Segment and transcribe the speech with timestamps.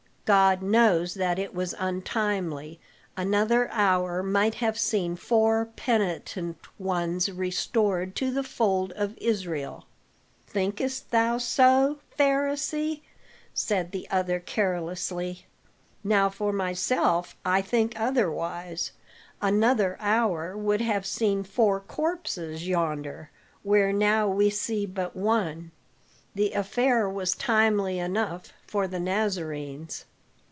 [0.23, 2.79] God knows that it was untimely;
[3.17, 9.87] another hour might have seen four penitent ones restored to the fold of Israel."
[10.47, 13.01] "Thinkest thou so, Pharisee?"
[13.53, 15.47] said the other carelessly.
[16.01, 18.93] "Now for myself I think otherwise.
[19.41, 23.31] Another hour would have seen four corpses yonder,
[23.63, 25.71] where now we see but one.
[26.35, 30.05] The affair was timely enough for the Nazarenes."